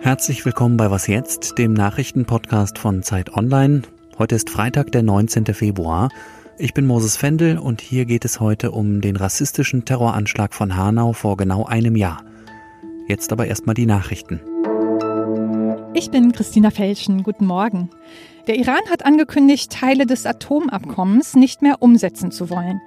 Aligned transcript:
Herzlich 0.00 0.44
willkommen 0.44 0.76
bei 0.76 0.90
Was 0.90 1.06
jetzt, 1.06 1.58
dem 1.58 1.72
Nachrichtenpodcast 1.72 2.78
von 2.78 3.02
Zeit 3.02 3.34
Online. 3.34 3.82
Heute 4.18 4.34
ist 4.34 4.50
Freitag, 4.50 4.92
der 4.92 5.02
19. 5.02 5.46
Februar. 5.46 6.10
Ich 6.58 6.74
bin 6.74 6.86
Moses 6.86 7.16
Fendel 7.16 7.58
und 7.58 7.80
hier 7.80 8.04
geht 8.04 8.24
es 8.24 8.40
heute 8.40 8.72
um 8.72 9.00
den 9.00 9.16
rassistischen 9.16 9.84
Terroranschlag 9.84 10.54
von 10.54 10.76
Hanau 10.76 11.12
vor 11.12 11.36
genau 11.36 11.64
einem 11.64 11.96
Jahr. 11.96 12.24
Jetzt 13.08 13.32
aber 13.32 13.46
erstmal 13.46 13.74
die 13.74 13.86
Nachrichten. 13.86 14.40
Ich 15.94 16.10
bin 16.10 16.32
Christina 16.32 16.70
Felschen. 16.70 17.22
Guten 17.22 17.46
Morgen. 17.46 17.90
Der 18.48 18.56
Iran 18.56 18.82
hat 18.90 19.04
angekündigt, 19.04 19.70
Teile 19.70 20.04
des 20.04 20.26
Atomabkommens 20.26 21.34
nicht 21.34 21.62
mehr 21.62 21.76
umsetzen 21.80 22.32
zu 22.32 22.50
wollen. 22.50 22.80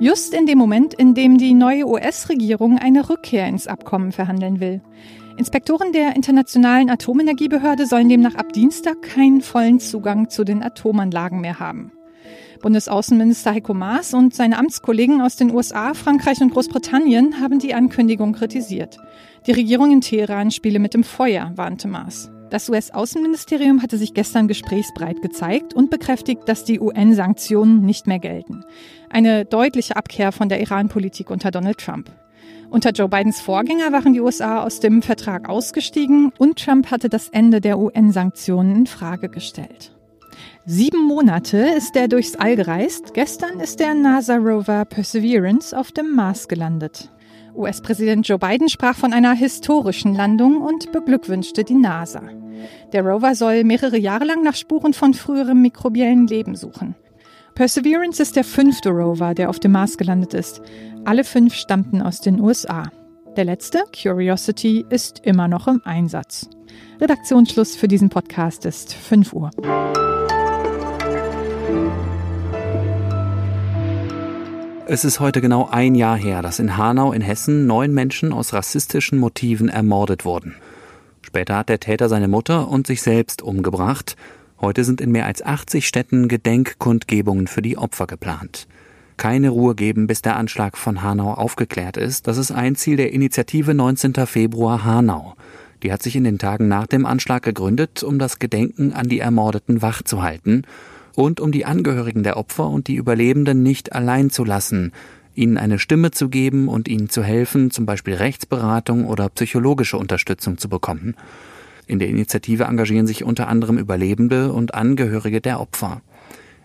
Just 0.00 0.32
in 0.32 0.46
dem 0.46 0.58
Moment, 0.58 0.94
in 0.94 1.14
dem 1.14 1.38
die 1.38 1.54
neue 1.54 1.84
US-Regierung 1.84 2.78
eine 2.78 3.10
Rückkehr 3.10 3.48
ins 3.48 3.66
Abkommen 3.66 4.12
verhandeln 4.12 4.60
will. 4.60 4.80
Inspektoren 5.36 5.92
der 5.92 6.14
Internationalen 6.14 6.88
Atomenergiebehörde 6.88 7.84
sollen 7.84 8.08
demnach 8.08 8.36
ab 8.36 8.52
Dienstag 8.52 9.02
keinen 9.02 9.40
vollen 9.40 9.80
Zugang 9.80 10.30
zu 10.30 10.44
den 10.44 10.62
Atomanlagen 10.62 11.40
mehr 11.40 11.58
haben. 11.58 11.90
Bundesaußenminister 12.62 13.52
Heiko 13.54 13.74
Maas 13.74 14.14
und 14.14 14.34
seine 14.34 14.58
Amtskollegen 14.58 15.20
aus 15.20 15.34
den 15.34 15.52
USA, 15.52 15.94
Frankreich 15.94 16.40
und 16.40 16.52
Großbritannien 16.52 17.40
haben 17.40 17.58
die 17.58 17.74
Ankündigung 17.74 18.34
kritisiert. 18.34 18.98
Die 19.48 19.52
Regierung 19.52 19.90
in 19.90 20.00
Teheran 20.00 20.52
spiele 20.52 20.78
mit 20.78 20.94
dem 20.94 21.02
Feuer, 21.02 21.52
warnte 21.56 21.88
Maas. 21.88 22.30
Das 22.50 22.70
US-Außenministerium 22.70 23.82
hatte 23.82 23.98
sich 23.98 24.14
gestern 24.14 24.48
gesprächsbereit 24.48 25.20
gezeigt 25.20 25.74
und 25.74 25.90
bekräftigt, 25.90 26.42
dass 26.46 26.64
die 26.64 26.80
UN-Sanktionen 26.80 27.84
nicht 27.84 28.06
mehr 28.06 28.18
gelten. 28.18 28.64
Eine 29.10 29.44
deutliche 29.44 29.96
Abkehr 29.96 30.32
von 30.32 30.48
der 30.48 30.60
Iran-Politik 30.60 31.30
unter 31.30 31.50
Donald 31.50 31.78
Trump. 31.78 32.10
Unter 32.70 32.90
Joe 32.90 33.08
Bidens 33.08 33.40
Vorgänger 33.40 33.92
waren 33.92 34.14
die 34.14 34.20
USA 34.20 34.62
aus 34.62 34.80
dem 34.80 35.02
Vertrag 35.02 35.48
ausgestiegen 35.48 36.32
und 36.38 36.58
Trump 36.58 36.90
hatte 36.90 37.08
das 37.08 37.28
Ende 37.28 37.60
der 37.60 37.78
UN-Sanktionen 37.78 38.76
in 38.76 38.86
Frage 38.86 39.28
gestellt. 39.28 39.94
Sieben 40.64 41.02
Monate 41.02 41.58
ist 41.58 41.96
er 41.96 42.08
durchs 42.08 42.36
All 42.36 42.56
gereist. 42.56 43.14
Gestern 43.14 43.60
ist 43.60 43.80
der 43.80 43.94
NASA-Rover 43.94 44.84
Perseverance 44.84 45.76
auf 45.76 45.92
dem 45.92 46.14
Mars 46.14 46.48
gelandet. 46.48 47.10
US-Präsident 47.58 48.26
Joe 48.26 48.38
Biden 48.38 48.68
sprach 48.68 48.96
von 48.96 49.12
einer 49.12 49.34
historischen 49.34 50.14
Landung 50.14 50.62
und 50.62 50.92
beglückwünschte 50.92 51.64
die 51.64 51.74
NASA. 51.74 52.22
Der 52.92 53.04
Rover 53.04 53.34
soll 53.34 53.64
mehrere 53.64 53.98
Jahre 53.98 54.24
lang 54.24 54.42
nach 54.42 54.54
Spuren 54.54 54.94
von 54.94 55.12
früherem 55.12 55.60
mikrobiellen 55.60 56.26
Leben 56.26 56.54
suchen. 56.56 56.94
Perseverance 57.54 58.22
ist 58.22 58.36
der 58.36 58.44
fünfte 58.44 58.90
Rover, 58.90 59.34
der 59.34 59.50
auf 59.50 59.58
dem 59.58 59.72
Mars 59.72 59.98
gelandet 59.98 60.32
ist. 60.32 60.62
Alle 61.04 61.24
fünf 61.24 61.54
stammten 61.54 62.00
aus 62.00 62.20
den 62.20 62.40
USA. 62.40 62.90
Der 63.36 63.44
letzte, 63.44 63.82
Curiosity, 64.00 64.86
ist 64.88 65.20
immer 65.24 65.48
noch 65.48 65.66
im 65.68 65.82
Einsatz. 65.84 66.48
Redaktionsschluss 67.00 67.76
für 67.76 67.88
diesen 67.88 68.08
Podcast 68.08 68.64
ist 68.64 68.94
5 68.94 69.32
Uhr. 69.32 69.50
Es 74.90 75.04
ist 75.04 75.20
heute 75.20 75.42
genau 75.42 75.68
ein 75.70 75.94
Jahr 75.94 76.16
her, 76.16 76.40
dass 76.40 76.58
in 76.58 76.78
Hanau 76.78 77.12
in 77.12 77.20
Hessen 77.20 77.66
neun 77.66 77.92
Menschen 77.92 78.32
aus 78.32 78.54
rassistischen 78.54 79.18
Motiven 79.18 79.68
ermordet 79.68 80.24
wurden. 80.24 80.54
Später 81.20 81.58
hat 81.58 81.68
der 81.68 81.78
Täter 81.78 82.08
seine 82.08 82.26
Mutter 82.26 82.68
und 82.68 82.86
sich 82.86 83.02
selbst 83.02 83.42
umgebracht. 83.42 84.16
Heute 84.62 84.84
sind 84.84 85.02
in 85.02 85.12
mehr 85.12 85.26
als 85.26 85.44
80 85.44 85.86
Städten 85.86 86.26
Gedenkkundgebungen 86.26 87.48
für 87.48 87.60
die 87.60 87.76
Opfer 87.76 88.06
geplant. 88.06 88.66
Keine 89.18 89.50
Ruhe 89.50 89.74
geben, 89.74 90.06
bis 90.06 90.22
der 90.22 90.36
Anschlag 90.36 90.78
von 90.78 91.02
Hanau 91.02 91.34
aufgeklärt 91.34 91.98
ist. 91.98 92.26
Das 92.26 92.38
ist 92.38 92.50
ein 92.50 92.74
Ziel 92.74 92.96
der 92.96 93.12
Initiative 93.12 93.74
19. 93.74 94.14
Februar 94.24 94.86
Hanau. 94.86 95.34
Die 95.82 95.92
hat 95.92 96.02
sich 96.02 96.16
in 96.16 96.24
den 96.24 96.38
Tagen 96.38 96.66
nach 96.66 96.86
dem 96.86 97.04
Anschlag 97.04 97.42
gegründet, 97.42 98.02
um 98.02 98.18
das 98.18 98.38
Gedenken 98.38 98.94
an 98.94 99.06
die 99.06 99.18
Ermordeten 99.18 99.82
wachzuhalten 99.82 100.64
und 101.18 101.40
um 101.40 101.50
die 101.50 101.64
Angehörigen 101.64 102.22
der 102.22 102.36
Opfer 102.36 102.68
und 102.68 102.86
die 102.86 102.94
Überlebenden 102.94 103.60
nicht 103.60 103.92
allein 103.92 104.30
zu 104.30 104.44
lassen, 104.44 104.92
ihnen 105.34 105.58
eine 105.58 105.80
Stimme 105.80 106.12
zu 106.12 106.28
geben 106.28 106.68
und 106.68 106.86
ihnen 106.86 107.08
zu 107.08 107.24
helfen, 107.24 107.72
zum 107.72 107.86
Beispiel 107.86 108.14
Rechtsberatung 108.14 109.04
oder 109.04 109.28
psychologische 109.30 109.96
Unterstützung 109.96 110.58
zu 110.58 110.68
bekommen. 110.68 111.16
In 111.88 111.98
der 111.98 112.06
Initiative 112.06 112.64
engagieren 112.64 113.08
sich 113.08 113.24
unter 113.24 113.48
anderem 113.48 113.78
Überlebende 113.78 114.52
und 114.52 114.74
Angehörige 114.74 115.40
der 115.40 115.58
Opfer. 115.58 116.02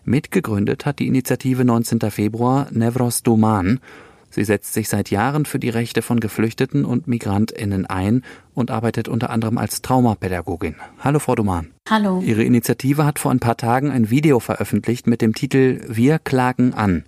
Mitgegründet 0.06 0.86
hat 0.86 1.00
die 1.00 1.08
Initiative 1.08 1.66
19. 1.66 2.12
Februar 2.12 2.68
Nevros 2.70 3.24
Doman, 3.24 3.80
Sie 4.34 4.46
setzt 4.46 4.74
sich 4.74 4.90
seit 4.90 5.12
Jahren 5.12 5.46
für 5.46 5.60
die 5.60 5.70
Rechte 5.70 6.02
von 6.02 6.20
Geflüchteten 6.20 6.86
und 6.86 7.08
Migrantinnen 7.08 7.86
ein 7.86 8.24
und 8.56 8.72
arbeitet 8.72 9.08
unter 9.08 9.30
anderem 9.30 9.60
als 9.60 9.84
Traumapädagogin. 9.84 10.76
Hallo, 10.98 11.20
Frau 11.20 11.36
Duman. 11.36 11.68
Hallo. 11.88 12.20
Ihre 12.20 12.44
Initiative 12.44 13.06
hat 13.06 13.20
vor 13.20 13.30
ein 13.30 13.40
paar 13.40 13.58
Tagen 13.58 13.92
ein 13.92 14.10
Video 14.10 14.40
veröffentlicht 14.40 15.06
mit 15.06 15.22
dem 15.22 15.36
Titel 15.36 15.82
Wir 15.88 16.18
klagen 16.18 16.74
an. 16.74 17.04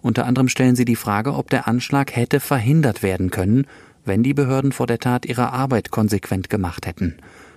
Unter 0.00 0.26
anderem 0.26 0.46
stellen 0.46 0.76
Sie 0.76 0.84
die 0.84 0.94
Frage, 0.94 1.34
ob 1.34 1.50
der 1.50 1.66
Anschlag 1.66 2.14
hätte 2.14 2.38
verhindert 2.38 3.02
werden 3.02 3.30
können, 3.30 3.66
wenn 4.04 4.22
die 4.22 4.32
Behörden 4.32 4.70
vor 4.70 4.86
der 4.86 5.00
Tat 5.00 5.26
ihre 5.26 5.52
Arbeit 5.52 5.90
konsequent 5.90 6.50
gemacht 6.50 6.86
hätten. 6.86 7.16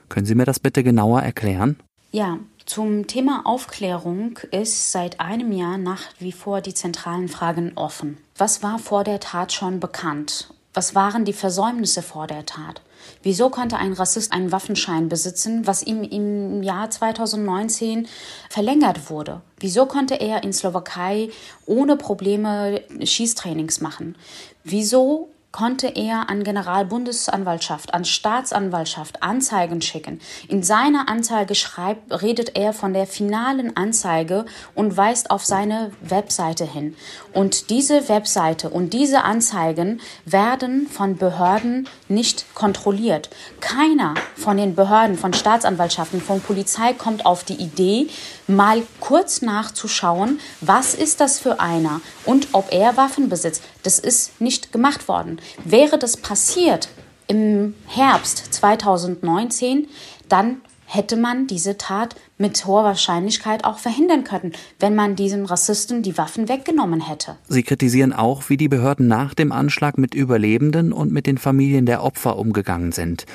Können 0.09 0.25
Sie 0.25 0.33
mir 0.33 0.45
das 0.45 0.59
bitte 0.59 0.83
genauer 0.83 1.21
erklären? 1.21 1.75
Ja, 2.15 2.37
zum 2.67 3.07
Thema 3.07 3.41
Aufklärung 3.43 4.37
ist 4.51 4.91
seit 4.91 5.19
einem 5.19 5.51
Jahr 5.51 5.79
nach 5.79 6.03
wie 6.19 6.31
vor 6.31 6.61
die 6.61 6.75
zentralen 6.75 7.27
Fragen 7.27 7.71
offen. 7.73 8.19
Was 8.37 8.61
war 8.61 8.77
vor 8.77 9.03
der 9.03 9.19
Tat 9.19 9.51
schon 9.51 9.79
bekannt? 9.79 10.53
Was 10.75 10.93
waren 10.93 11.25
die 11.25 11.33
Versäumnisse 11.33 12.03
vor 12.03 12.27
der 12.27 12.45
Tat? 12.45 12.83
Wieso 13.23 13.49
konnte 13.49 13.77
ein 13.77 13.93
Rassist 13.93 14.31
einen 14.31 14.51
Waffenschein 14.51 15.09
besitzen, 15.09 15.65
was 15.65 15.81
ihm 15.81 16.03
im 16.03 16.61
Jahr 16.61 16.91
2019 16.91 18.07
verlängert 18.47 19.09
wurde? 19.09 19.41
Wieso 19.59 19.87
konnte 19.87 20.13
er 20.13 20.43
in 20.43 20.53
Slowakei 20.53 21.31
ohne 21.65 21.95
Probleme 21.95 22.81
Schießtrainings 23.03 23.81
machen? 23.81 24.15
Wieso 24.63 25.29
konnte 25.53 25.87
er 25.87 26.29
an 26.29 26.43
Generalbundesanwaltschaft, 26.43 27.93
an 27.93 28.05
Staatsanwaltschaft 28.05 29.21
Anzeigen 29.21 29.81
schicken. 29.81 30.19
In 30.49 30.63
seiner 30.63 31.07
Anzeige 31.07 31.53
schreibt, 31.53 32.11
redet 32.21 32.57
er 32.57 32.73
von 32.73 32.93
der 32.93 33.05
finalen 33.05 33.77
Anzeige 33.77 34.45
und 34.73 34.97
weist 34.97 35.29
auf 35.29 35.45
seine 35.45 35.91
Webseite 36.01 36.65
hin. 36.65 36.95
Und 37.33 37.69
diese 37.69 38.09
Webseite 38.09 38.71
und 38.71 38.93
diese 38.93 39.23
Anzeigen 39.23 40.01
werden 40.25 40.87
von 40.87 41.17
Behörden 41.17 41.87
nicht 42.07 42.55
kontrolliert. 42.55 43.29
Keiner 43.61 44.15
von 44.35 44.57
den 44.57 44.73
Behörden, 44.73 45.19
von 45.19 45.33
Staatsanwaltschaften, 45.33 46.19
von 46.19 46.41
Polizei 46.41 46.93
kommt 46.93 47.27
auf 47.27 47.43
die 47.43 47.61
Idee, 47.61 48.07
mal 48.47 48.83
kurz 48.99 49.41
nachzuschauen, 49.41 50.39
was 50.61 50.93
ist 50.93 51.19
das 51.19 51.39
für 51.39 51.59
einer 51.59 52.01
und 52.25 52.49
ob 52.51 52.71
er 52.71 52.97
Waffen 52.97 53.29
besitzt. 53.29 53.63
Das 53.83 53.99
ist 53.99 54.39
nicht 54.41 54.71
gemacht 54.71 55.07
worden. 55.07 55.39
Wäre 55.63 55.97
das 55.97 56.17
passiert 56.17 56.89
im 57.27 57.73
Herbst 57.87 58.53
2019, 58.53 59.87
dann 60.27 60.61
hätte 60.85 61.15
man 61.15 61.47
diese 61.47 61.77
Tat 61.77 62.15
mit 62.37 62.65
hoher 62.65 62.83
Wahrscheinlichkeit 62.83 63.63
auch 63.63 63.79
verhindern 63.79 64.23
können, 64.23 64.53
wenn 64.79 64.95
man 64.95 65.15
diesen 65.15 65.45
Rassisten 65.45 66.03
die 66.03 66.17
Waffen 66.17 66.49
weggenommen 66.49 67.01
hätte. 67.01 67.37
Sie 67.47 67.63
kritisieren 67.63 68.13
auch, 68.13 68.49
wie 68.49 68.57
die 68.57 68.67
Behörden 68.67 69.07
nach 69.07 69.33
dem 69.33 69.51
Anschlag 69.51 69.97
mit 69.97 70.13
Überlebenden 70.13 70.93
und 70.93 71.11
mit 71.11 71.25
den 71.25 71.37
Familien 71.37 71.85
der 71.85 72.03
Opfer 72.03 72.37
umgegangen 72.37 72.91
sind. 72.91 73.25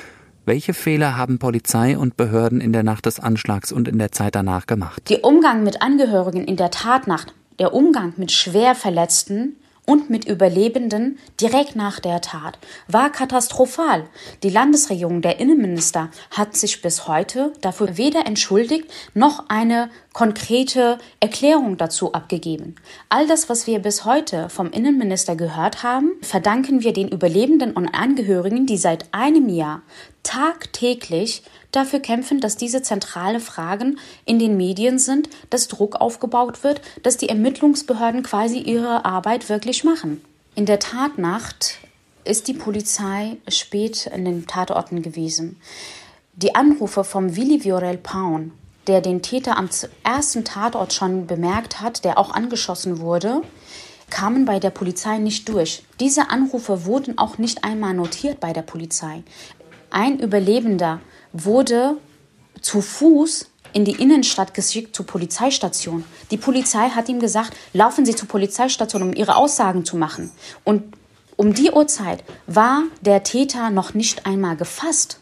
Welche 0.45 0.73
Fehler 0.73 1.17
haben 1.17 1.37
Polizei 1.37 1.97
und 1.97 2.17
Behörden 2.17 2.61
in 2.61 2.73
der 2.73 2.83
Nacht 2.83 3.05
des 3.05 3.19
Anschlags 3.19 3.71
und 3.71 3.87
in 3.87 3.99
der 3.99 4.11
Zeit 4.11 4.35
danach 4.35 4.65
gemacht? 4.65 5.09
Der 5.09 5.23
Umgang 5.23 5.63
mit 5.63 5.81
Angehörigen 5.81 6.45
in 6.45 6.55
der 6.55 6.71
Tatnacht, 6.71 7.33
der 7.59 7.73
Umgang 7.73 8.13
mit 8.17 8.31
schwer 8.31 8.73
Verletzten 8.73 9.57
und 9.89 10.11
mit 10.11 10.25
Überlebenden 10.25 11.17
direkt 11.41 11.75
nach 11.75 11.99
der 11.99 12.21
Tat 12.21 12.59
war 12.87 13.11
katastrophal. 13.11 14.05
Die 14.43 14.51
Landesregierung, 14.51 15.23
der 15.23 15.39
Innenminister, 15.39 16.11
hat 16.29 16.55
sich 16.55 16.83
bis 16.83 17.07
heute 17.07 17.53
dafür 17.61 17.97
weder 17.97 18.27
entschuldigt 18.27 18.85
noch 19.15 19.45
eine 19.49 19.89
konkrete 20.13 20.99
Erklärung 21.19 21.77
dazu 21.77 22.13
abgegeben. 22.13 22.75
All 23.09 23.25
das, 23.25 23.49
was 23.49 23.65
wir 23.65 23.79
bis 23.79 24.05
heute 24.05 24.49
vom 24.49 24.69
Innenminister 24.69 25.35
gehört 25.35 25.81
haben, 25.81 26.11
verdanken 26.21 26.83
wir 26.83 26.93
den 26.93 27.09
Überlebenden 27.09 27.71
und 27.71 27.87
Angehörigen, 27.87 28.67
die 28.67 28.77
seit 28.77 29.05
einem 29.11 29.49
Jahr 29.49 29.81
tagtäglich 30.23 31.43
dafür 31.71 31.99
kämpfen, 31.99 32.39
dass 32.39 32.57
diese 32.57 32.81
zentrale 32.81 33.39
Fragen 33.39 33.99
in 34.25 34.39
den 34.39 34.57
Medien 34.57 34.99
sind, 34.99 35.29
dass 35.49 35.67
Druck 35.67 35.95
aufgebaut 35.95 36.63
wird, 36.63 36.81
dass 37.03 37.17
die 37.17 37.29
Ermittlungsbehörden 37.29 38.23
quasi 38.23 38.59
ihre 38.59 39.05
Arbeit 39.05 39.49
wirklich 39.49 39.83
machen. 39.83 40.21
In 40.55 40.65
der 40.65 40.79
Tatnacht 40.79 41.77
ist 42.25 42.47
die 42.47 42.53
Polizei 42.53 43.37
spät 43.47 44.07
in 44.07 44.25
den 44.25 44.45
Tatorten 44.47 45.01
gewesen. 45.01 45.59
Die 46.35 46.55
Anrufe 46.55 47.03
vom 47.03 47.35
Willi 47.35 47.63
Viorel 47.63 47.97
Paun, 47.97 48.51
der 48.87 49.01
den 49.01 49.21
Täter 49.21 49.57
am 49.57 49.69
ersten 50.03 50.45
Tatort 50.45 50.93
schon 50.93 51.27
bemerkt 51.27 51.81
hat, 51.81 52.03
der 52.03 52.17
auch 52.17 52.31
angeschossen 52.31 52.99
wurde, 52.99 53.41
kamen 54.09 54.45
bei 54.45 54.59
der 54.59 54.71
Polizei 54.71 55.17
nicht 55.17 55.47
durch. 55.49 55.83
Diese 55.99 56.29
Anrufe 56.29 56.85
wurden 56.85 57.17
auch 57.17 57.37
nicht 57.37 57.63
einmal 57.63 57.93
notiert 57.93 58.39
bei 58.39 58.53
der 58.53 58.63
Polizei. 58.63 59.23
Ein 59.91 60.19
Überlebender 60.19 60.99
wurde 61.33 61.97
zu 62.61 62.81
Fuß 62.81 63.49
in 63.73 63.85
die 63.85 64.01
Innenstadt 64.01 64.53
geschickt 64.53 64.95
zur 64.95 65.05
Polizeistation. 65.05 66.03
Die 66.31 66.37
Polizei 66.37 66.89
hat 66.89 67.09
ihm 67.09 67.19
gesagt, 67.19 67.55
laufen 67.73 68.05
Sie 68.05 68.15
zur 68.15 68.27
Polizeistation, 68.27 69.03
um 69.03 69.13
Ihre 69.13 69.35
Aussagen 69.35 69.85
zu 69.85 69.97
machen. 69.97 70.31
Und 70.63 70.95
um 71.35 71.53
die 71.53 71.71
Uhrzeit 71.71 72.23
war 72.47 72.83
der 73.01 73.23
Täter 73.23 73.69
noch 73.69 73.93
nicht 73.93 74.25
einmal 74.25 74.57
gefasst. 74.57 75.19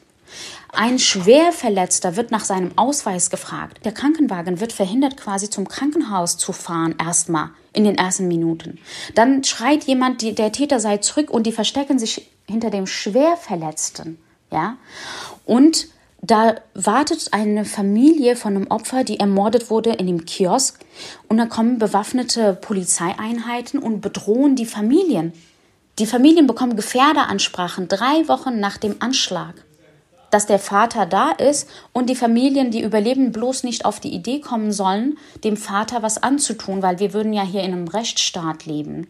Ein 0.73 0.99
Schwerverletzter 0.99 2.15
wird 2.15 2.31
nach 2.31 2.43
seinem 2.43 2.77
Ausweis 2.77 3.29
gefragt. 3.29 3.85
Der 3.85 3.93
Krankenwagen 3.93 4.59
wird 4.59 4.73
verhindert, 4.73 5.17
quasi 5.17 5.49
zum 5.49 5.67
Krankenhaus 5.67 6.37
zu 6.37 6.51
fahren, 6.51 6.95
erstmal 6.99 7.51
in 7.73 7.83
den 7.83 7.97
ersten 7.97 8.27
Minuten. 8.27 8.79
Dann 9.15 9.43
schreit 9.43 9.85
jemand, 9.85 10.21
der 10.21 10.51
Täter 10.51 10.79
sei 10.79 10.97
zurück 10.97 11.29
und 11.29 11.47
die 11.47 11.51
verstecken 11.51 11.99
sich 11.99 12.29
hinter 12.47 12.69
dem 12.69 12.87
Schwerverletzten. 12.87 14.17
Ja? 14.51 14.77
Und 15.45 15.88
da 16.21 16.55
wartet 16.73 17.29
eine 17.31 17.63
Familie 17.63 18.35
von 18.35 18.55
einem 18.55 18.67
Opfer, 18.67 19.03
die 19.03 19.19
ermordet 19.19 19.69
wurde 19.69 19.91
in 19.91 20.07
dem 20.07 20.25
Kiosk. 20.25 20.79
Und 21.29 21.38
da 21.38 21.45
kommen 21.45 21.77
bewaffnete 21.77 22.53
Polizeieinheiten 22.53 23.79
und 23.79 24.01
bedrohen 24.01 24.55
die 24.55 24.65
Familien. 24.65 25.33
Die 25.99 26.05
Familien 26.05 26.47
bekommen 26.47 26.75
Gefährderansprachen 26.75 27.88
drei 27.88 28.27
Wochen 28.27 28.59
nach 28.59 28.77
dem 28.77 28.95
Anschlag. 28.99 29.55
Dass 30.29 30.45
der 30.45 30.59
Vater 30.59 31.05
da 31.05 31.31
ist 31.31 31.69
und 31.93 32.09
die 32.09 32.15
Familien, 32.15 32.71
die 32.71 32.83
überleben, 32.83 33.31
bloß 33.31 33.63
nicht 33.63 33.85
auf 33.85 34.00
die 34.00 34.13
Idee 34.13 34.41
kommen 34.41 34.73
sollen, 34.73 35.17
dem 35.43 35.55
Vater 35.55 36.03
was 36.03 36.21
anzutun, 36.21 36.81
weil 36.81 37.00
wir 37.00 37.13
würden 37.13 37.31
ja 37.31 37.43
hier 37.43 37.61
in 37.61 37.71
einem 37.71 37.88
Rechtsstaat 37.88 38.65
leben. 38.65 39.07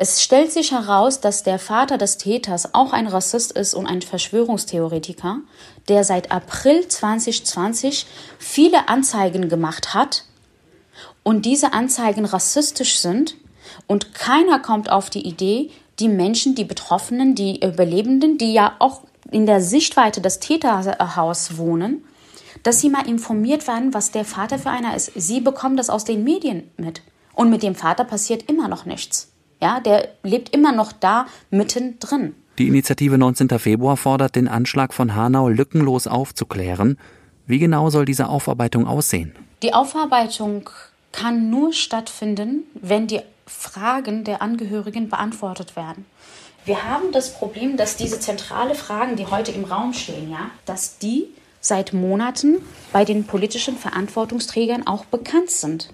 Es 0.00 0.22
stellt 0.22 0.52
sich 0.52 0.70
heraus, 0.70 1.20
dass 1.20 1.42
der 1.42 1.58
Vater 1.58 1.98
des 1.98 2.18
Täters 2.18 2.72
auch 2.72 2.92
ein 2.92 3.08
Rassist 3.08 3.50
ist 3.50 3.74
und 3.74 3.88
ein 3.88 4.00
Verschwörungstheoretiker, 4.00 5.40
der 5.88 6.04
seit 6.04 6.30
April 6.30 6.86
2020 6.86 8.06
viele 8.38 8.88
Anzeigen 8.88 9.48
gemacht 9.48 9.94
hat 9.94 10.24
und 11.24 11.44
diese 11.44 11.72
Anzeigen 11.72 12.26
rassistisch 12.26 13.00
sind 13.00 13.34
und 13.88 14.14
keiner 14.14 14.60
kommt 14.60 14.88
auf 14.88 15.10
die 15.10 15.26
Idee, 15.26 15.72
die 15.98 16.08
Menschen, 16.08 16.54
die 16.54 16.64
Betroffenen, 16.64 17.34
die 17.34 17.60
Überlebenden, 17.66 18.38
die 18.38 18.52
ja 18.52 18.76
auch 18.78 19.02
in 19.32 19.46
der 19.46 19.60
Sichtweite 19.60 20.20
des 20.20 20.38
Täterhaus 20.38 21.56
wohnen, 21.56 22.04
dass 22.62 22.80
sie 22.80 22.88
mal 22.88 23.08
informiert 23.08 23.66
werden, 23.66 23.94
was 23.94 24.12
der 24.12 24.24
Vater 24.24 24.60
für 24.60 24.70
einer 24.70 24.94
ist. 24.94 25.10
Sie 25.16 25.40
bekommen 25.40 25.76
das 25.76 25.90
aus 25.90 26.04
den 26.04 26.22
Medien 26.22 26.70
mit. 26.76 27.02
Und 27.34 27.50
mit 27.50 27.64
dem 27.64 27.74
Vater 27.74 28.04
passiert 28.04 28.48
immer 28.48 28.68
noch 28.68 28.84
nichts. 28.84 29.32
Ja, 29.60 29.80
der 29.80 30.08
lebt 30.22 30.54
immer 30.54 30.72
noch 30.72 30.92
da 30.92 31.26
mittendrin. 31.50 32.34
Die 32.58 32.68
Initiative 32.68 33.18
19. 33.18 33.48
Februar 33.58 33.96
fordert, 33.96 34.36
den 34.36 34.48
Anschlag 34.48 34.92
von 34.92 35.14
Hanau 35.14 35.48
lückenlos 35.48 36.06
aufzuklären. 36.06 36.98
Wie 37.46 37.58
genau 37.58 37.90
soll 37.90 38.04
diese 38.04 38.28
Aufarbeitung 38.28 38.86
aussehen? 38.86 39.34
Die 39.62 39.74
Aufarbeitung 39.74 40.68
kann 41.12 41.50
nur 41.50 41.72
stattfinden, 41.72 42.64
wenn 42.74 43.06
die 43.06 43.20
Fragen 43.46 44.24
der 44.24 44.42
Angehörigen 44.42 45.08
beantwortet 45.08 45.74
werden. 45.74 46.04
Wir 46.64 46.84
haben 46.84 47.12
das 47.12 47.32
Problem, 47.32 47.76
dass 47.76 47.96
diese 47.96 48.20
zentrale 48.20 48.74
Fragen, 48.74 49.16
die 49.16 49.26
heute 49.26 49.52
im 49.52 49.64
Raum 49.64 49.94
stehen, 49.94 50.30
ja, 50.30 50.50
dass 50.66 50.98
die 50.98 51.28
seit 51.60 51.92
Monaten 51.92 52.58
bei 52.92 53.04
den 53.04 53.24
politischen 53.24 53.76
Verantwortungsträgern 53.76 54.86
auch 54.86 55.04
bekannt 55.06 55.50
sind 55.50 55.90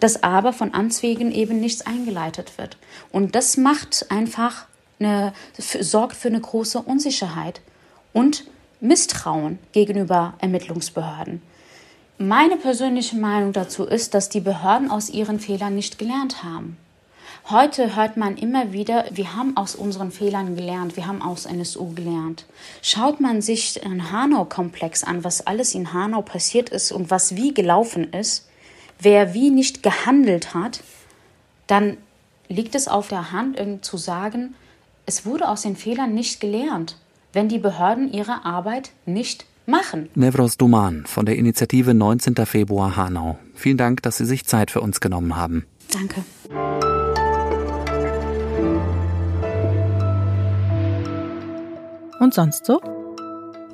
dass 0.00 0.22
aber 0.22 0.52
von 0.52 0.74
Amts 0.74 1.02
wegen 1.02 1.32
eben 1.32 1.60
nichts 1.60 1.86
eingeleitet 1.86 2.58
wird. 2.58 2.76
Und 3.10 3.34
das 3.34 3.56
macht 3.56 4.06
einfach 4.10 4.66
eine, 4.98 5.32
sorgt 5.58 6.16
für 6.16 6.28
eine 6.28 6.40
große 6.40 6.80
Unsicherheit 6.80 7.60
und 8.12 8.44
Misstrauen 8.80 9.58
gegenüber 9.72 10.34
Ermittlungsbehörden. 10.38 11.42
Meine 12.18 12.56
persönliche 12.56 13.16
Meinung 13.16 13.52
dazu 13.52 13.84
ist, 13.84 14.14
dass 14.14 14.28
die 14.28 14.40
Behörden 14.40 14.90
aus 14.90 15.10
ihren 15.10 15.38
Fehlern 15.38 15.74
nicht 15.74 15.98
gelernt 15.98 16.42
haben. 16.42 16.78
Heute 17.48 17.94
hört 17.94 18.16
man 18.16 18.36
immer 18.36 18.72
wieder, 18.72 19.04
wir 19.12 19.36
haben 19.36 19.56
aus 19.56 19.76
unseren 19.76 20.10
Fehlern 20.10 20.56
gelernt, 20.56 20.96
wir 20.96 21.06
haben 21.06 21.22
aus 21.22 21.46
NSU 21.46 21.94
gelernt. 21.94 22.44
Schaut 22.82 23.20
man 23.20 23.40
sich 23.40 23.74
den 23.74 24.10
Hanau-Komplex 24.10 25.04
an, 25.04 25.24
was 25.24 25.46
alles 25.46 25.74
in 25.74 25.92
Hanau 25.92 26.22
passiert 26.22 26.70
ist 26.70 26.90
und 26.90 27.10
was 27.10 27.36
wie 27.36 27.54
gelaufen 27.54 28.12
ist, 28.12 28.48
wer 28.98 29.34
wie 29.34 29.50
nicht 29.50 29.82
gehandelt 29.82 30.54
hat, 30.54 30.82
dann 31.66 31.96
liegt 32.48 32.74
es 32.74 32.88
auf 32.88 33.08
der 33.08 33.32
Hand, 33.32 33.58
zu 33.84 33.96
sagen, 33.96 34.54
es 35.04 35.26
wurde 35.26 35.48
aus 35.48 35.62
den 35.62 35.76
Fehlern 35.76 36.14
nicht 36.14 36.40
gelernt, 36.40 36.96
wenn 37.32 37.48
die 37.48 37.58
Behörden 37.58 38.12
ihre 38.12 38.44
Arbeit 38.44 38.90
nicht 39.04 39.46
machen. 39.66 40.08
Nevros 40.14 40.56
Duman 40.56 41.04
von 41.06 41.26
der 41.26 41.36
Initiative 41.36 41.94
19. 41.94 42.34
Februar 42.46 42.96
Hanau. 42.96 43.38
Vielen 43.54 43.76
Dank, 43.76 44.02
dass 44.02 44.16
Sie 44.16 44.24
sich 44.24 44.46
Zeit 44.46 44.70
für 44.70 44.80
uns 44.80 45.00
genommen 45.00 45.36
haben. 45.36 45.66
Danke. 45.92 46.24
Und 52.18 52.34
sonst 52.34 52.64
so? 52.64 52.80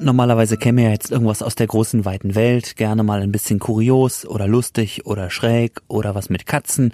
Normalerweise 0.03 0.57
käme 0.57 0.83
ja 0.83 0.91
jetzt 0.91 1.13
irgendwas 1.13 1.43
aus 1.43 1.55
der 1.55 1.69
großen 1.69 2.05
weiten 2.05 2.35
Welt, 2.35 2.75
gerne 2.75 3.05
mal 3.05 3.23
ein 3.23 3.31
bisschen 3.31 3.61
kurios 3.61 4.27
oder 4.27 4.49
lustig 4.49 5.07
oder 5.07 5.31
schräg 5.31 5.81
oder 5.87 6.17
was 6.17 6.29
mit 6.29 6.45
Katzen. 6.45 6.93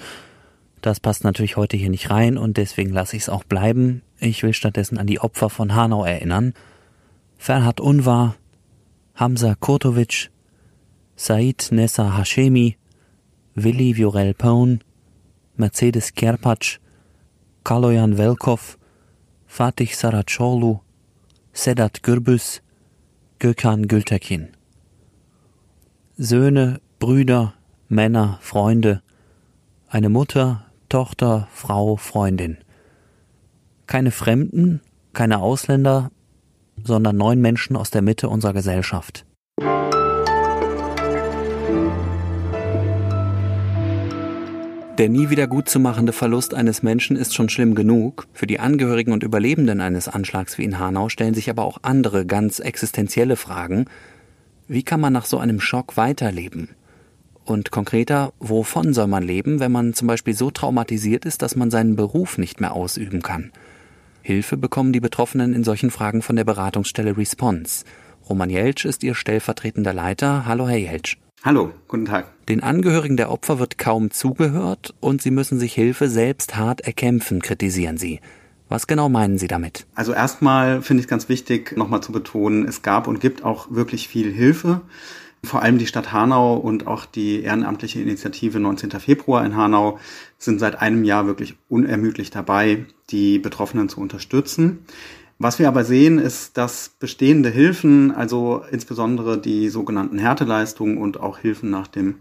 Das 0.83 1.01
passt 1.01 1.25
natürlich 1.25 1.57
heute 1.57 1.79
hier 1.79 1.89
nicht 1.89 2.11
rein 2.11 2.37
und 2.37 2.59
deswegen 2.59 2.93
lasse 2.93 3.17
ich 3.17 3.23
es 3.23 3.29
auch 3.31 3.45
bleiben. 3.45 4.03
Ich 4.21 4.43
will 4.43 4.53
stattdessen 4.53 4.99
an 4.99 5.07
die 5.07 5.21
Opfer 5.21 5.49
von 5.49 5.75
Hanau 5.75 6.05
erinnern. 6.05 6.53
Ferhat 7.39 7.81
Unvar, 7.81 8.37
Hamza 9.15 9.55
Kurtovic, 9.55 10.31
Said 11.17 11.69
Nessa 11.71 12.19
Hashemi, 12.19 12.77
Willi 13.55 13.97
Viorel 13.97 14.35
Pone, 14.35 14.81
Mercedes 15.57 16.15
Kerpatsch, 16.15 16.79
Kaloyan 17.65 18.19
Velkov, 18.19 18.77
Fatih 19.47 19.95
Saracolu, 19.95 20.81
Sedat 21.55 22.03
Gürbüz, 22.03 22.61
Gökhan 23.40 23.87
Gültekin. 23.87 24.49
Söhne, 26.17 26.81
Brüder, 26.99 27.55
Männer, 27.88 28.38
Freunde, 28.40 29.00
eine 29.88 30.08
Mutter, 30.08 30.64
Tochter, 30.88 31.46
Frau, 31.52 31.94
Freundin. 31.94 32.58
Keine 33.87 34.11
Fremden, 34.11 34.81
keine 35.12 35.38
Ausländer, 35.38 36.11
sondern 36.83 37.16
neun 37.16 37.40
Menschen 37.40 37.76
aus 37.76 37.90
der 37.90 38.02
Mitte 38.02 38.28
unserer 38.28 38.54
Gesellschaft. 38.54 39.25
Der 44.99 45.09
nie 45.09 45.31
wieder 45.31 45.47
gut 45.47 45.69
zu 45.69 45.78
machende 45.78 46.12
Verlust 46.12 46.55
eines 46.55 46.83
Menschen 46.83 47.14
ist 47.14 47.33
schon 47.33 47.49
schlimm 47.49 47.76
genug. 47.76 48.26
Für 48.33 48.49
die 48.49 48.59
Angehörigen 48.59 49.12
und 49.12 49.23
Überlebenden 49.23 49.81
eines 49.81 50.09
Anschlags 50.09 50.59
wie 50.59 50.64
in 50.64 50.81
Hanau 50.81 51.09
stellen 51.09 51.35
sich 51.35 51.49
aber 51.49 51.62
auch 51.62 51.78
andere 51.83 52.26
ganz 52.26 52.59
existenzielle 52.59 53.37
Fragen. 53.37 53.85
Wie 54.67 54.83
kann 54.83 55.00
man 55.00 55.12
nach 55.12 55.26
so 55.26 55.38
einem 55.38 55.61
Schock 55.61 55.97
weiterleben? 55.97 56.71
Und 57.45 57.71
konkreter, 57.71 58.33
wovon 58.40 58.93
soll 58.93 59.07
man 59.07 59.23
leben, 59.23 59.61
wenn 59.61 59.71
man 59.71 59.95
zum 59.95 60.09
Beispiel 60.09 60.35
so 60.35 60.50
traumatisiert 60.50 61.25
ist, 61.25 61.43
dass 61.43 61.55
man 61.55 61.71
seinen 61.71 61.95
Beruf 61.95 62.37
nicht 62.37 62.61
mehr 62.61 62.73
ausüben 62.73 63.23
kann? 63.23 63.52
Hilfe 64.23 64.57
bekommen 64.57 64.93
die 64.93 65.00
Betroffenen 65.00 65.55
in 65.55 65.62
solchen 65.62 65.93
Fragen 65.93 66.23
von 66.23 66.35
der 66.35 66.45
Beratungsstelle 66.45 67.17
Response. 67.17 67.85
Roman 68.28 68.50
Jeltsch 68.50 68.85
ist 68.85 69.02
ihr 69.02 69.14
stellvertretender 69.14 69.94
Leiter. 69.94 70.44
Hallo, 70.44 70.68
Herr 70.68 70.76
Jeltsch. 70.76 71.16
Hallo, 71.44 71.73
guten 71.87 72.04
Tag. 72.04 72.26
Den 72.47 72.62
Angehörigen 72.62 73.16
der 73.16 73.30
Opfer 73.30 73.58
wird 73.58 73.78
kaum 73.78 74.11
zugehört 74.11 74.94
und 75.00 75.23
sie 75.23 75.30
müssen 75.30 75.58
sich 75.58 75.73
Hilfe 75.73 76.08
selbst 76.08 76.56
hart 76.56 76.82
erkämpfen, 76.82 77.40
kritisieren 77.40 77.97
sie. 77.97 78.20
Was 78.68 78.87
genau 78.87 79.08
meinen 79.08 79.38
Sie 79.38 79.47
damit? 79.47 79.87
Also 79.94 80.12
erstmal 80.12 80.82
finde 80.82 81.00
ich 81.00 81.06
es 81.06 81.11
ganz 81.11 81.30
wichtig, 81.30 81.75
nochmal 81.76 82.02
zu 82.02 82.12
betonen, 82.12 82.66
es 82.66 82.82
gab 82.82 83.08
und 83.08 83.18
gibt 83.18 83.44
auch 83.44 83.70
wirklich 83.70 84.08
viel 84.08 84.30
Hilfe. 84.30 84.82
Vor 85.42 85.62
allem 85.62 85.78
die 85.78 85.87
Stadt 85.87 86.12
Hanau 86.12 86.56
und 86.56 86.87
auch 86.87 87.06
die 87.06 87.42
ehrenamtliche 87.42 88.02
Initiative 88.02 88.61
19. 88.61 88.90
Februar 88.90 89.47
in 89.47 89.56
Hanau 89.56 89.99
sind 90.37 90.58
seit 90.58 90.82
einem 90.82 91.04
Jahr 91.04 91.26
wirklich 91.26 91.54
unermüdlich 91.68 92.30
dabei, 92.30 92.85
die 93.11 93.38
Betroffenen 93.38 93.88
zu 93.88 94.00
unterstützen. 94.00 94.85
Was 95.40 95.61
wir 95.61 95.68
aber 95.68 95.85
sehen, 95.85 96.18
ist, 96.18 96.57
dass 96.57 96.90
bestehende 96.99 97.49
Hilfen, 97.49 98.11
also 98.11 98.64
insbesondere 98.73 99.38
die 99.38 99.68
sogenannten 99.68 100.18
Härteleistungen 100.18 100.99
und 100.99 101.21
auch 101.21 101.38
Hilfen 101.38 101.71
nach 101.71 101.87
dem 101.87 102.16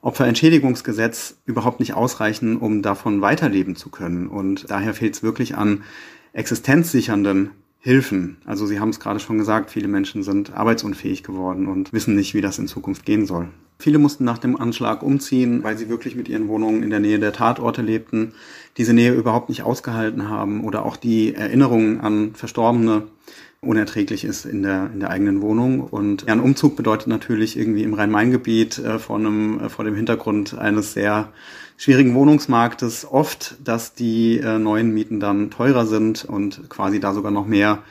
Opferentschädigungsgesetz 0.00 1.36
überhaupt 1.44 1.80
nicht 1.80 1.92
ausreichen, 1.92 2.56
um 2.56 2.80
davon 2.80 3.20
weiterleben 3.20 3.76
zu 3.76 3.90
können. 3.90 4.26
Und 4.26 4.70
daher 4.70 4.94
fehlt 4.94 5.14
es 5.14 5.22
wirklich 5.22 5.54
an 5.54 5.82
existenzsichernden 6.32 7.50
Hilfen. 7.78 8.38
Also 8.46 8.64
Sie 8.64 8.80
haben 8.80 8.88
es 8.88 9.00
gerade 9.00 9.20
schon 9.20 9.38
gesagt, 9.38 9.70
viele 9.70 9.88
Menschen 9.88 10.22
sind 10.22 10.54
arbeitsunfähig 10.54 11.22
geworden 11.22 11.68
und 11.68 11.92
wissen 11.92 12.14
nicht, 12.14 12.32
wie 12.32 12.40
das 12.40 12.58
in 12.58 12.68
Zukunft 12.68 13.04
gehen 13.04 13.26
soll. 13.26 13.48
Viele 13.82 13.98
mussten 13.98 14.24
nach 14.24 14.38
dem 14.38 14.54
Anschlag 14.54 15.02
umziehen, 15.02 15.64
weil 15.64 15.76
sie 15.76 15.88
wirklich 15.88 16.14
mit 16.14 16.28
ihren 16.28 16.46
Wohnungen 16.46 16.84
in 16.84 16.90
der 16.90 17.00
Nähe 17.00 17.18
der 17.18 17.32
Tatorte 17.32 17.82
lebten, 17.82 18.32
diese 18.76 18.92
Nähe 18.92 19.12
überhaupt 19.12 19.48
nicht 19.48 19.64
ausgehalten 19.64 20.28
haben 20.28 20.62
oder 20.62 20.86
auch 20.86 20.96
die 20.96 21.34
Erinnerungen 21.34 22.00
an 22.00 22.36
Verstorbene 22.36 23.08
unerträglich 23.60 24.22
ist 24.22 24.44
in 24.44 24.62
der, 24.62 24.88
in 24.94 25.00
der 25.00 25.10
eigenen 25.10 25.42
Wohnung. 25.42 25.80
Und 25.80 26.28
ein 26.28 26.38
Umzug 26.38 26.76
bedeutet 26.76 27.08
natürlich 27.08 27.58
irgendwie 27.58 27.82
im 27.82 27.94
Rhein-Main-Gebiet 27.94 28.78
äh, 28.78 29.00
vor, 29.00 29.16
einem, 29.16 29.58
äh, 29.58 29.68
vor 29.68 29.84
dem 29.84 29.96
Hintergrund 29.96 30.56
eines 30.56 30.92
sehr 30.92 31.32
schwierigen 31.76 32.14
Wohnungsmarktes 32.14 33.04
oft, 33.10 33.56
dass 33.64 33.94
die 33.94 34.38
äh, 34.38 34.60
neuen 34.60 34.94
Mieten 34.94 35.18
dann 35.18 35.50
teurer 35.50 35.86
sind 35.86 36.24
und 36.24 36.68
quasi 36.70 37.00
da 37.00 37.14
sogar 37.14 37.32
noch 37.32 37.48
mehr 37.48 37.82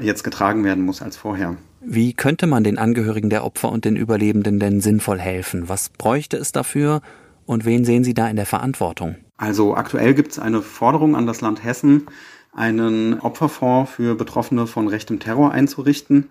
jetzt 0.00 0.24
getragen 0.24 0.64
werden 0.64 0.84
muss 0.84 1.02
als 1.02 1.16
vorher. 1.16 1.56
Wie 1.80 2.12
könnte 2.12 2.46
man 2.46 2.64
den 2.64 2.78
Angehörigen 2.78 3.30
der 3.30 3.44
Opfer 3.44 3.70
und 3.70 3.84
den 3.84 3.96
Überlebenden 3.96 4.58
denn 4.58 4.80
sinnvoll 4.80 5.18
helfen? 5.18 5.68
Was 5.68 5.88
bräuchte 5.90 6.36
es 6.36 6.52
dafür 6.52 7.02
und 7.46 7.64
wen 7.64 7.84
sehen 7.84 8.04
Sie 8.04 8.14
da 8.14 8.28
in 8.28 8.36
der 8.36 8.46
Verantwortung? 8.46 9.16
Also 9.36 9.74
aktuell 9.74 10.14
gibt 10.14 10.32
es 10.32 10.38
eine 10.38 10.62
Forderung 10.62 11.16
an 11.16 11.26
das 11.26 11.40
Land 11.40 11.62
Hessen, 11.62 12.06
einen 12.52 13.20
Opferfonds 13.20 13.92
für 13.92 14.16
Betroffene 14.16 14.66
von 14.66 14.88
rechtem 14.88 15.20
Terror 15.20 15.52
einzurichten. 15.52 16.30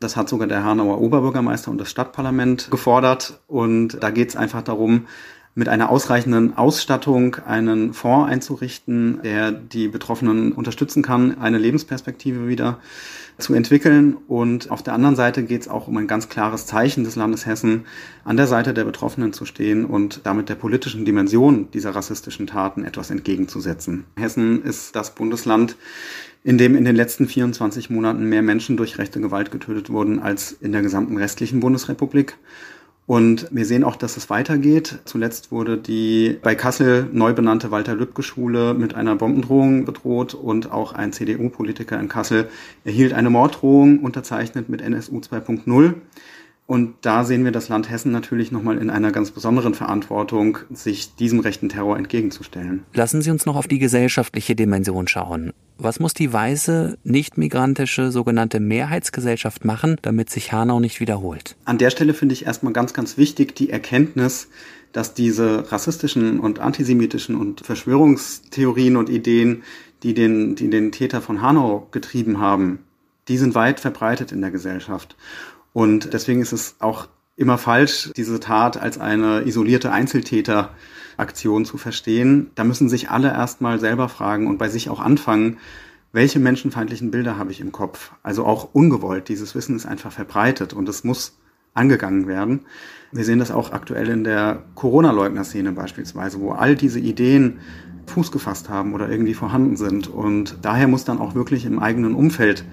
Das 0.00 0.16
hat 0.16 0.28
sogar 0.28 0.46
der 0.46 0.64
Hanauer 0.64 1.00
Oberbürgermeister 1.00 1.70
und 1.70 1.78
das 1.78 1.90
Stadtparlament 1.90 2.70
gefordert. 2.70 3.40
Und 3.46 4.02
da 4.02 4.10
geht 4.10 4.28
es 4.28 4.36
einfach 4.36 4.62
darum, 4.62 5.06
mit 5.54 5.68
einer 5.68 5.90
ausreichenden 5.90 6.56
Ausstattung 6.56 7.36
einen 7.46 7.92
Fonds 7.92 8.30
einzurichten, 8.30 9.20
der 9.22 9.52
die 9.52 9.88
Betroffenen 9.88 10.52
unterstützen 10.52 11.02
kann, 11.02 11.38
eine 11.38 11.58
Lebensperspektive 11.58 12.48
wieder 12.48 12.80
zu 13.38 13.54
entwickeln. 13.54 14.16
Und 14.26 14.70
auf 14.70 14.82
der 14.82 14.94
anderen 14.94 15.14
Seite 15.14 15.44
geht 15.44 15.62
es 15.62 15.68
auch 15.68 15.86
um 15.86 15.96
ein 15.96 16.08
ganz 16.08 16.28
klares 16.28 16.66
Zeichen 16.66 17.04
des 17.04 17.14
Landes 17.14 17.46
Hessen, 17.46 17.86
an 18.24 18.36
der 18.36 18.48
Seite 18.48 18.74
der 18.74 18.84
Betroffenen 18.84 19.32
zu 19.32 19.44
stehen 19.44 19.84
und 19.84 20.20
damit 20.24 20.48
der 20.48 20.56
politischen 20.56 21.04
Dimension 21.04 21.70
dieser 21.72 21.94
rassistischen 21.94 22.48
Taten 22.48 22.84
etwas 22.84 23.10
entgegenzusetzen. 23.10 24.04
Hessen 24.16 24.62
ist 24.62 24.96
das 24.96 25.14
Bundesland, 25.14 25.76
in 26.42 26.58
dem 26.58 26.76
in 26.76 26.84
den 26.84 26.96
letzten 26.96 27.28
24 27.28 27.90
Monaten 27.90 28.28
mehr 28.28 28.42
Menschen 28.42 28.76
durch 28.76 28.98
rechte 28.98 29.20
Gewalt 29.20 29.50
getötet 29.50 29.88
wurden 29.88 30.18
als 30.18 30.52
in 30.52 30.72
der 30.72 30.82
gesamten 30.82 31.16
restlichen 31.16 31.60
Bundesrepublik. 31.60 32.36
Und 33.06 33.48
wir 33.50 33.66
sehen 33.66 33.84
auch, 33.84 33.96
dass 33.96 34.16
es 34.16 34.30
weitergeht. 34.30 35.00
Zuletzt 35.04 35.52
wurde 35.52 35.76
die 35.76 36.38
bei 36.42 36.54
Kassel 36.54 37.06
neu 37.12 37.34
benannte 37.34 37.70
Walter-Lübcke-Schule 37.70 38.72
mit 38.72 38.94
einer 38.94 39.14
Bombendrohung 39.14 39.84
bedroht 39.84 40.32
und 40.32 40.72
auch 40.72 40.94
ein 40.94 41.12
CDU-Politiker 41.12 42.00
in 42.00 42.08
Kassel 42.08 42.48
erhielt 42.84 43.12
eine 43.12 43.28
Morddrohung 43.28 43.98
unterzeichnet 44.00 44.70
mit 44.70 44.80
NSU 44.80 45.18
2.0. 45.18 45.94
Und 46.66 46.94
da 47.02 47.24
sehen 47.24 47.44
wir 47.44 47.52
das 47.52 47.68
Land 47.68 47.90
Hessen 47.90 48.10
natürlich 48.10 48.50
nochmal 48.50 48.78
in 48.78 48.88
einer 48.88 49.12
ganz 49.12 49.30
besonderen 49.30 49.74
Verantwortung, 49.74 50.58
sich 50.72 51.14
diesem 51.14 51.40
rechten 51.40 51.68
Terror 51.68 51.98
entgegenzustellen. 51.98 52.84
Lassen 52.94 53.20
Sie 53.20 53.30
uns 53.30 53.44
noch 53.44 53.56
auf 53.56 53.68
die 53.68 53.78
gesellschaftliche 53.78 54.54
Dimension 54.54 55.06
schauen. 55.08 55.52
Was 55.76 55.98
muss 55.98 56.14
die 56.14 56.32
weiße, 56.32 56.98
nicht 57.02 57.36
migrantische 57.36 58.12
sogenannte 58.12 58.60
Mehrheitsgesellschaft 58.60 59.64
machen, 59.64 59.96
damit 60.02 60.30
sich 60.30 60.52
Hanau 60.52 60.78
nicht 60.78 61.00
wiederholt? 61.00 61.56
An 61.64 61.78
der 61.78 61.90
Stelle 61.90 62.14
finde 62.14 62.32
ich 62.32 62.46
erstmal 62.46 62.72
ganz, 62.72 62.94
ganz 62.94 63.18
wichtig 63.18 63.56
die 63.56 63.70
Erkenntnis, 63.70 64.48
dass 64.92 65.14
diese 65.14 65.72
rassistischen 65.72 66.38
und 66.38 66.60
antisemitischen 66.60 67.34
und 67.34 67.62
Verschwörungstheorien 67.62 68.96
und 68.96 69.10
Ideen, 69.10 69.64
die 70.04 70.14
den, 70.14 70.54
die 70.54 70.70
den 70.70 70.92
Täter 70.92 71.20
von 71.20 71.42
Hanau 71.42 71.88
getrieben 71.90 72.38
haben, 72.38 72.78
die 73.26 73.38
sind 73.38 73.56
weit 73.56 73.80
verbreitet 73.80 74.30
in 74.30 74.40
der 74.40 74.52
Gesellschaft. 74.52 75.16
Und 75.72 76.12
deswegen 76.12 76.40
ist 76.40 76.52
es 76.52 76.76
auch 76.78 77.08
immer 77.36 77.58
falsch, 77.58 78.10
diese 78.16 78.38
Tat 78.38 78.76
als 78.76 78.98
eine 78.98 79.42
isolierte 79.42 79.90
Einzeltäteraktion 81.16 81.64
zu 81.64 81.76
verstehen. 81.78 82.50
Da 82.54 82.64
müssen 82.64 82.88
sich 82.88 83.10
alle 83.10 83.28
erstmal 83.28 83.78
selber 83.80 84.08
fragen 84.08 84.46
und 84.46 84.58
bei 84.58 84.68
sich 84.68 84.88
auch 84.88 85.00
anfangen, 85.00 85.58
welche 86.12 86.38
menschenfeindlichen 86.38 87.10
Bilder 87.10 87.38
habe 87.38 87.50
ich 87.50 87.60
im 87.60 87.72
Kopf? 87.72 88.12
Also 88.22 88.44
auch 88.44 88.68
ungewollt. 88.72 89.28
Dieses 89.28 89.54
Wissen 89.54 89.74
ist 89.74 89.86
einfach 89.86 90.12
verbreitet 90.12 90.72
und 90.72 90.88
es 90.88 91.02
muss 91.02 91.38
angegangen 91.74 92.28
werden. 92.28 92.60
Wir 93.10 93.24
sehen 93.24 93.40
das 93.40 93.50
auch 93.50 93.72
aktuell 93.72 94.08
in 94.08 94.22
der 94.22 94.62
Corona-Leugner-Szene 94.76 95.72
beispielsweise, 95.72 96.40
wo 96.40 96.52
all 96.52 96.76
diese 96.76 97.00
Ideen 97.00 97.58
Fuß 98.06 98.30
gefasst 98.30 98.68
haben 98.68 98.94
oder 98.94 99.08
irgendwie 99.08 99.34
vorhanden 99.34 99.76
sind. 99.76 100.06
Und 100.06 100.58
daher 100.62 100.86
muss 100.86 101.04
dann 101.04 101.18
auch 101.18 101.34
wirklich 101.34 101.64
im 101.64 101.80
eigenen 101.80 102.14
Umfeld 102.14 102.64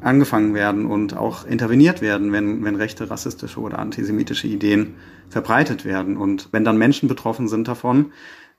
angefangen 0.00 0.54
werden 0.54 0.86
und 0.86 1.16
auch 1.16 1.46
interveniert 1.46 2.00
werden, 2.00 2.32
wenn, 2.32 2.64
wenn 2.64 2.76
rechte, 2.76 3.10
rassistische 3.10 3.60
oder 3.60 3.78
antisemitische 3.78 4.46
Ideen 4.46 4.94
verbreitet 5.28 5.84
werden. 5.84 6.16
Und 6.16 6.48
wenn 6.52 6.64
dann 6.64 6.78
Menschen 6.78 7.08
betroffen 7.08 7.48
sind 7.48 7.68
davon, 7.68 8.12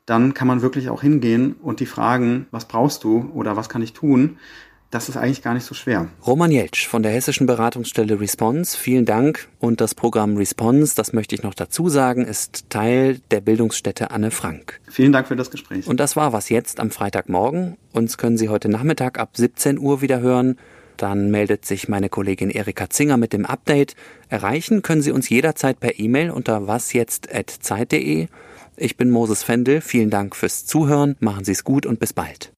dann 0.06 0.34
kann 0.34 0.48
man 0.48 0.62
wirklich 0.62 0.90
auch 0.90 1.02
hingehen 1.02 1.56
und 1.62 1.80
die 1.80 1.86
fragen, 1.86 2.48
was 2.52 2.68
brauchst 2.68 3.04
du 3.04 3.32
oder 3.34 3.56
was 3.56 3.70
kann 3.70 3.82
ich 3.82 3.94
tun? 3.94 4.38
Das 4.90 5.08
ist 5.08 5.16
eigentlich 5.16 5.42
gar 5.42 5.54
nicht 5.54 5.64
so 5.64 5.74
schwer. 5.74 6.10
Roman 6.28 6.52
Jeltsch 6.52 6.86
von 6.86 7.02
der 7.02 7.14
hessischen 7.14 7.48
Beratungsstelle 7.48 8.20
Response, 8.20 8.78
vielen 8.78 9.06
Dank. 9.06 9.48
Und 9.58 9.80
das 9.80 9.96
Programm 9.96 10.36
Response, 10.36 10.96
das 10.98 11.14
möchte 11.14 11.34
ich 11.34 11.44
noch 11.44 11.54
dazu 11.54 11.88
sagen, 11.88 12.26
ist 12.26 12.70
Teil 12.70 13.20
der 13.32 13.40
Bildungsstätte 13.40 14.12
Anne 14.12 14.32
Frank. 14.32 14.82
Vielen 14.90 15.14
Dank 15.14 15.30
für 15.30 15.38
das 15.38 15.50
Gespräch. 15.50 15.88
Und 15.88 16.02
das 16.02 16.18
war 16.18 16.34
was 16.34 16.50
jetzt 16.50 16.82
am 16.82 16.92
Freitagmorgen. 16.92 17.78
Uns 17.94 18.18
können 18.18 18.38
Sie 18.38 18.50
heute 18.50 18.68
Nachmittag 18.68 19.18
ab 19.18 19.38
17 19.38 19.80
Uhr 19.80 20.02
wieder 20.02 20.20
hören. 20.20 20.58
Dann 21.02 21.32
meldet 21.32 21.66
sich 21.66 21.90
meine 21.90 22.10
Kollegin 22.10 22.52
Erika 22.52 22.88
Zinger 22.88 23.18
mit 23.18 23.34
dem 23.34 23.48
Update. 23.48 23.96
Erreichen 24.30 24.84
können 24.84 25.02
Sie 25.02 25.12
uns 25.12 25.30
jederzeit 25.30 25.80
per 25.80 25.98
E-Mail 25.98 26.30
unter 26.30 26.68
wasjetzt.zeit.de. 26.68 28.28
Ich 28.78 28.98
bin 28.98 29.10
Moses 29.10 29.42
Fendel. 29.42 29.82
Vielen 29.82 30.12
Dank 30.12 30.36
fürs 30.36 30.68
Zuhören. 30.68 31.16
Machen 31.20 31.44
Sie 31.44 31.54
es 31.54 31.64
gut 31.64 31.88
und 31.88 32.00
bis 32.00 32.14
bald. 32.14 32.54